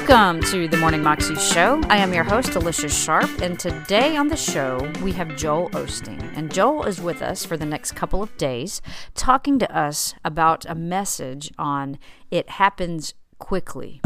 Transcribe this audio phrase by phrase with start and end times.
[0.00, 1.78] Welcome to the Morning Moxie Show.
[1.90, 6.32] I am your host, Alicia Sharp, and today on the show we have Joel Osteen.
[6.34, 8.80] And Joel is with us for the next couple of days
[9.14, 11.98] talking to us about a message on
[12.30, 14.00] it happens quickly.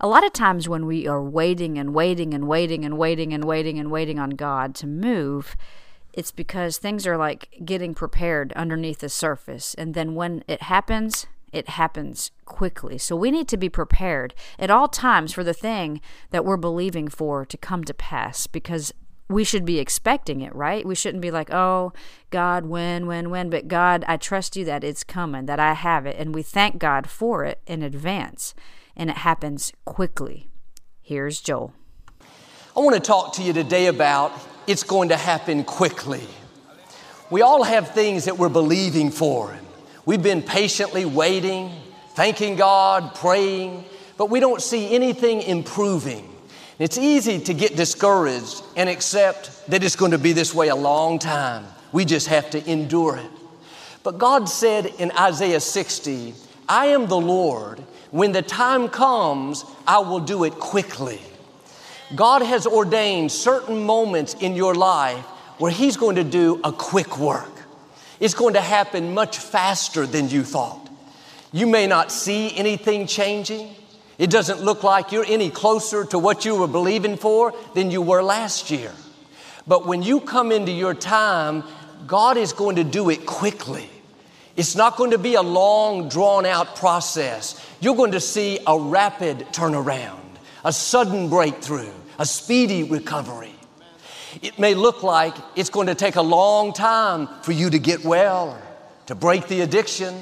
[0.00, 3.44] A lot of times when we are waiting and waiting and waiting and waiting and
[3.44, 5.54] waiting and waiting on God to move,
[6.14, 9.74] it's because things are like getting prepared underneath the surface.
[9.74, 12.98] And then when it happens, it happens quickly.
[12.98, 17.08] So we need to be prepared at all times for the thing that we're believing
[17.08, 18.92] for to come to pass because
[19.28, 20.86] we should be expecting it, right?
[20.86, 21.92] We shouldn't be like, oh,
[22.30, 23.48] God, when, when, when.
[23.48, 26.16] But God, I trust you that it's coming, that I have it.
[26.18, 28.54] And we thank God for it in advance.
[28.94, 30.48] And it happens quickly.
[31.00, 31.72] Here's Joel.
[32.76, 34.32] I want to talk to you today about
[34.66, 36.22] it's going to happen quickly.
[37.30, 39.58] We all have things that we're believing for.
[40.06, 41.72] We've been patiently waiting,
[42.10, 43.84] thanking God, praying,
[44.16, 46.32] but we don't see anything improving.
[46.78, 50.76] It's easy to get discouraged and accept that it's going to be this way a
[50.76, 51.66] long time.
[51.90, 53.30] We just have to endure it.
[54.04, 56.34] But God said in Isaiah 60,
[56.68, 57.80] I am the Lord.
[58.12, 61.20] When the time comes, I will do it quickly.
[62.14, 65.24] God has ordained certain moments in your life
[65.58, 67.55] where He's going to do a quick work.
[68.20, 70.88] It's going to happen much faster than you thought.
[71.52, 73.74] You may not see anything changing.
[74.18, 78.00] It doesn't look like you're any closer to what you were believing for than you
[78.00, 78.92] were last year.
[79.66, 81.64] But when you come into your time,
[82.06, 83.90] God is going to do it quickly.
[84.54, 87.62] It's not going to be a long, drawn out process.
[87.80, 90.20] You're going to see a rapid turnaround,
[90.64, 93.55] a sudden breakthrough, a speedy recovery.
[94.42, 98.04] It may look like it's going to take a long time for you to get
[98.04, 98.60] well,
[99.06, 100.14] to break the addiction,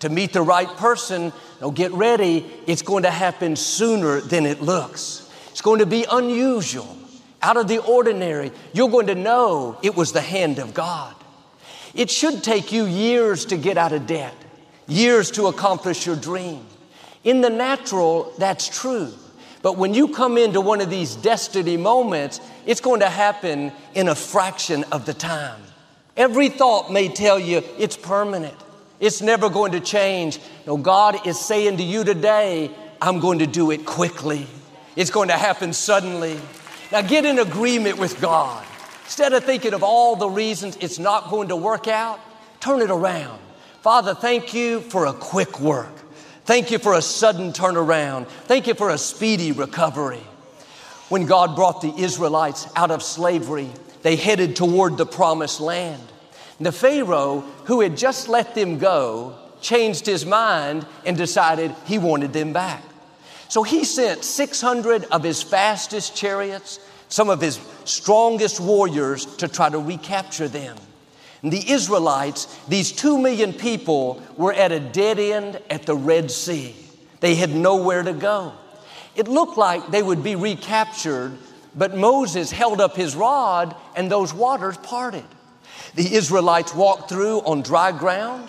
[0.00, 1.32] to meet the right person.
[1.60, 5.30] Now get ready, it's going to happen sooner than it looks.
[5.50, 6.96] It's going to be unusual,
[7.40, 8.52] out of the ordinary.
[8.72, 11.14] You're going to know it was the hand of God.
[11.94, 14.34] It should take you years to get out of debt,
[14.86, 16.66] years to accomplish your dream.
[17.22, 19.12] In the natural, that's true.
[19.62, 24.08] But when you come into one of these destiny moments, it's going to happen in
[24.08, 25.60] a fraction of the time.
[26.16, 28.56] Every thought may tell you it's permanent.
[29.00, 30.40] It's never going to change.
[30.66, 34.46] No, God is saying to you today, I'm going to do it quickly.
[34.94, 36.38] It's going to happen suddenly.
[36.90, 38.64] Now get in agreement with God.
[39.04, 42.20] Instead of thinking of all the reasons it's not going to work out,
[42.60, 43.40] turn it around.
[43.80, 46.01] Father, thank you for a quick work.
[46.44, 48.26] Thank you for a sudden turnaround.
[48.26, 50.22] Thank you for a speedy recovery.
[51.08, 53.70] When God brought the Israelites out of slavery,
[54.02, 56.02] they headed toward the promised land.
[56.58, 62.32] The Pharaoh, who had just let them go, changed his mind and decided he wanted
[62.32, 62.82] them back.
[63.48, 69.68] So he sent 600 of his fastest chariots, some of his strongest warriors to try
[69.68, 70.76] to recapture them.
[71.42, 76.74] The Israelites, these two million people, were at a dead end at the Red Sea.
[77.20, 78.52] They had nowhere to go.
[79.16, 81.36] It looked like they would be recaptured,
[81.74, 85.24] but Moses held up his rod and those waters parted.
[85.94, 88.48] The Israelites walked through on dry ground.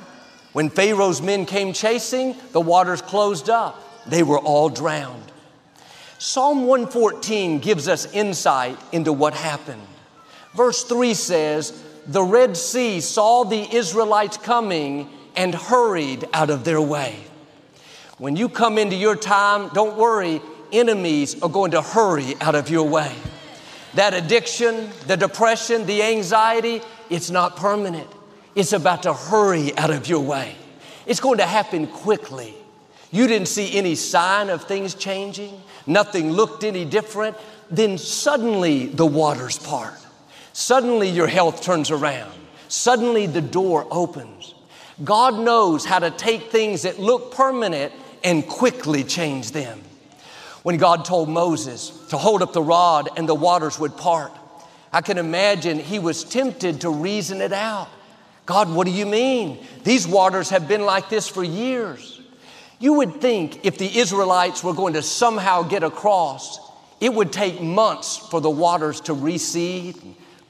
[0.53, 3.81] When Pharaoh's men came chasing, the waters closed up.
[4.07, 5.31] They were all drowned.
[6.19, 9.81] Psalm 114 gives us insight into what happened.
[10.55, 16.81] Verse 3 says, the Red Sea saw the Israelites coming and hurried out of their
[16.81, 17.15] way.
[18.17, 20.41] When you come into your time, don't worry,
[20.71, 23.11] enemies are going to hurry out of your way.
[23.95, 28.07] That addiction, the depression, the anxiety, it's not permanent.
[28.55, 30.55] It's about to hurry out of your way.
[31.05, 32.53] It's going to happen quickly.
[33.11, 37.37] You didn't see any sign of things changing, nothing looked any different.
[37.69, 39.93] Then suddenly the waters part.
[40.53, 42.31] Suddenly your health turns around.
[42.67, 44.53] Suddenly the door opens.
[45.03, 47.91] God knows how to take things that look permanent
[48.23, 49.81] and quickly change them.
[50.61, 54.31] When God told Moses to hold up the rod and the waters would part,
[54.94, 57.89] I can imagine he was tempted to reason it out.
[58.45, 59.57] God, what do you mean?
[59.83, 62.21] These waters have been like this for years.
[62.79, 66.59] You would think if the Israelites were going to somehow get across,
[67.01, 69.97] it would take months for the waters to recede,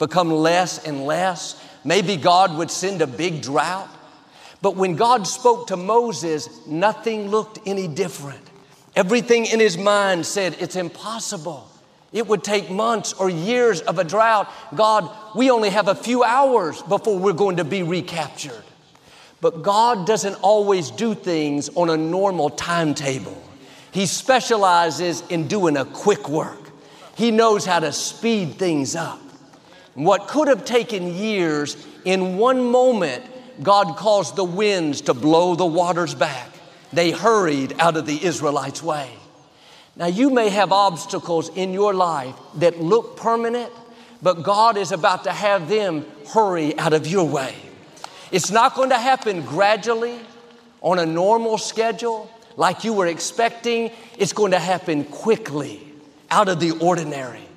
[0.07, 1.61] become less and less.
[1.85, 3.89] Maybe God would send a big drought.
[4.61, 8.41] But when God spoke to Moses, nothing looked any different.
[8.95, 11.69] Everything in his mind said, It's impossible.
[12.11, 14.51] It would take months or years of a drought.
[14.75, 18.63] God, we only have a few hours before we're going to be recaptured.
[19.41, 23.41] But God doesn't always do things on a normal timetable.
[23.91, 26.71] He specializes in doing a quick work.
[27.15, 29.22] He knows how to speed things up.
[29.93, 33.23] What could have taken years, in one moment,
[33.61, 36.49] God caused the winds to blow the waters back.
[36.91, 39.11] They hurried out of the Israelites' way.
[39.95, 43.71] Now, you may have obstacles in your life that look permanent,
[44.23, 47.55] but God is about to have them hurry out of your way.
[48.31, 50.19] It's not going to happen gradually
[50.81, 53.91] on a normal schedule like you were expecting.
[54.17, 55.87] It's going to happen quickly
[56.31, 57.47] out of the ordinary.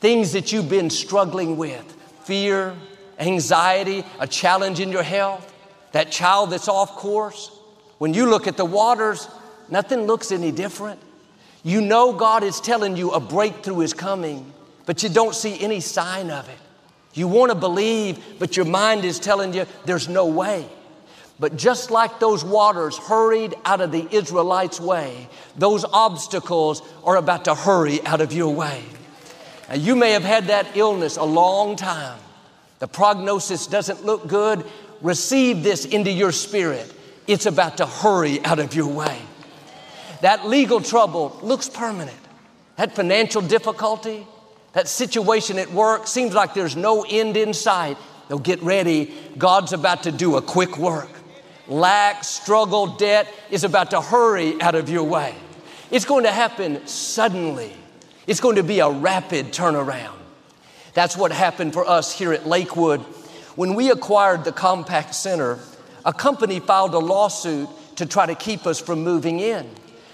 [0.00, 2.74] Things that you've been struggling with fear,
[3.18, 5.52] anxiety, a challenge in your health,
[5.92, 7.50] that child that's off course.
[7.98, 9.28] When you look at the waters,
[9.68, 11.00] nothing looks any different.
[11.64, 14.52] You know God is telling you a breakthrough is coming,
[14.86, 16.58] but you don't see any sign of it.
[17.14, 20.68] You want to believe, but your mind is telling you there's no way.
[21.40, 27.46] But just like those waters hurried out of the Israelites' way, those obstacles are about
[27.46, 28.84] to hurry out of your way.
[29.68, 32.18] Now, you may have had that illness a long time.
[32.78, 34.64] The prognosis doesn't look good.
[35.02, 36.92] Receive this into your spirit.
[37.26, 39.20] It's about to hurry out of your way.
[40.22, 42.16] That legal trouble looks permanent.
[42.76, 44.26] That financial difficulty,
[44.72, 47.98] that situation at work seems like there's no end in sight.
[48.28, 49.12] They'll get ready.
[49.36, 51.10] God's about to do a quick work.
[51.66, 55.34] Lack, struggle, debt is about to hurry out of your way.
[55.90, 57.72] It's going to happen suddenly.
[58.28, 60.18] It's going to be a rapid turnaround.
[60.92, 63.00] That's what happened for us here at Lakewood.
[63.56, 65.58] When we acquired the Compaq Center,
[66.04, 69.66] a company filed a lawsuit to try to keep us from moving in.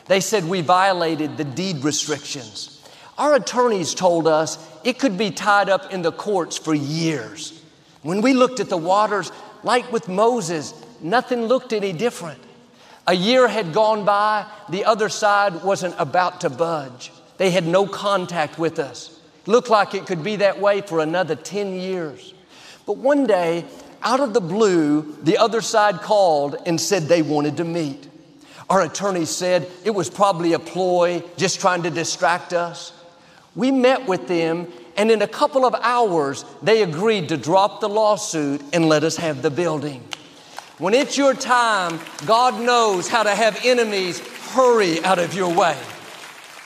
[0.06, 2.80] They said we violated the deed restrictions.
[3.18, 7.60] Our attorneys told us it could be tied up in the courts for years.
[8.02, 9.32] When we looked at the waters,
[9.64, 12.38] like with Moses, nothing looked any different.
[13.08, 17.10] A year had gone by, the other side wasn't about to budge.
[17.36, 19.20] They had no contact with us.
[19.46, 22.32] Looked like it could be that way for another 10 years.
[22.86, 23.64] But one day,
[24.02, 28.08] out of the blue, the other side called and said they wanted to meet.
[28.70, 32.92] Our attorney said it was probably a ploy, just trying to distract us.
[33.54, 37.88] We met with them, and in a couple of hours, they agreed to drop the
[37.88, 40.02] lawsuit and let us have the building.
[40.78, 44.18] When it's your time, God knows how to have enemies
[44.52, 45.78] hurry out of your way.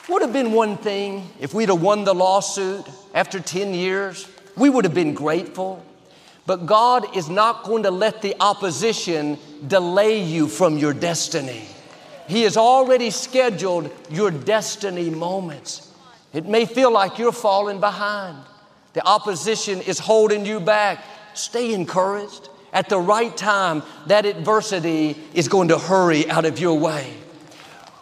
[0.09, 2.83] Would have been one thing if we'd have won the lawsuit
[3.13, 4.27] after 10 years.
[4.57, 5.85] We would have been grateful.
[6.47, 11.61] But God is not going to let the opposition delay you from your destiny.
[12.27, 15.93] He has already scheduled your destiny moments.
[16.33, 18.37] It may feel like you're falling behind.
[18.93, 21.03] The opposition is holding you back.
[21.35, 22.49] Stay encouraged.
[22.73, 27.13] At the right time, that adversity is going to hurry out of your way.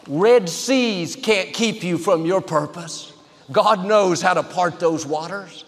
[0.07, 3.12] Red seas can't keep you from your purpose.
[3.51, 5.65] God knows how to part those waters.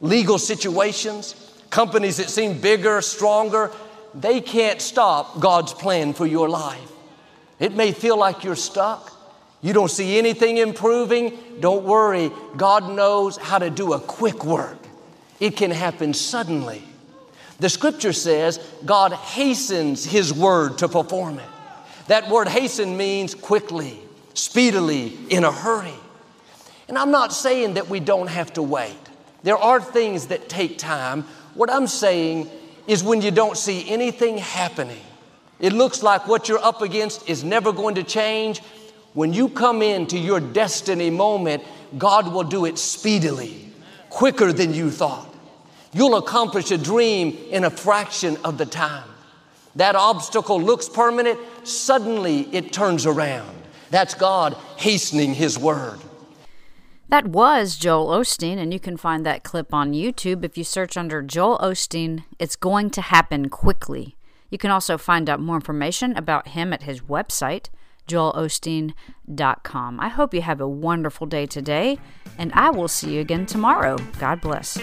[0.00, 1.34] Legal situations,
[1.70, 3.70] companies that seem bigger, stronger,
[4.14, 6.90] they can't stop God's plan for your life.
[7.58, 9.16] It may feel like you're stuck.
[9.62, 11.38] You don't see anything improving.
[11.60, 12.30] Don't worry.
[12.56, 14.78] God knows how to do a quick work.
[15.38, 16.82] It can happen suddenly.
[17.58, 21.48] The scripture says God hastens his word to perform it.
[22.06, 23.98] That word hasten means quickly,
[24.34, 25.94] speedily, in a hurry.
[26.88, 28.96] And I'm not saying that we don't have to wait.
[29.42, 31.22] There are things that take time.
[31.54, 32.50] What I'm saying
[32.86, 35.00] is when you don't see anything happening,
[35.60, 38.60] it looks like what you're up against is never going to change.
[39.12, 41.62] When you come into your destiny moment,
[41.98, 43.70] God will do it speedily,
[44.08, 45.32] quicker than you thought.
[45.92, 49.08] You'll accomplish a dream in a fraction of the time.
[49.76, 53.56] That obstacle looks permanent, suddenly it turns around.
[53.90, 56.00] That's God hastening His word.
[57.08, 60.96] That was Joel Osteen, and you can find that clip on YouTube if you search
[60.96, 62.22] under Joel Osteen.
[62.38, 64.16] It's going to happen quickly.
[64.48, 67.68] You can also find out more information about him at his website,
[68.06, 70.00] joelosteen.com.
[70.00, 71.98] I hope you have a wonderful day today,
[72.38, 73.96] and I will see you again tomorrow.
[74.18, 74.78] God bless.